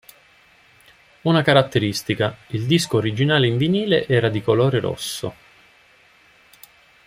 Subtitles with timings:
[1.21, 5.35] Una caratteristica: il disco originale in vinile era di colore rosso.